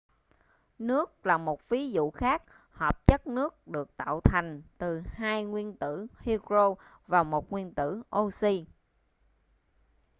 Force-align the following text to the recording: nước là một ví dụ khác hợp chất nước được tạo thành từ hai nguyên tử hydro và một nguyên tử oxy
nước 0.79 1.25
là 1.25 1.37
một 1.37 1.69
ví 1.69 1.91
dụ 1.91 2.11
khác 2.11 2.43
hợp 2.71 3.07
chất 3.07 3.27
nước 3.27 3.67
được 3.67 3.97
tạo 3.97 4.19
thành 4.23 4.61
từ 4.77 4.99
hai 5.05 5.43
nguyên 5.43 5.77
tử 5.77 6.07
hydro 6.19 6.75
và 7.07 7.23
một 7.23 7.49
nguyên 7.51 7.73
tử 7.73 8.03
oxy 8.17 8.65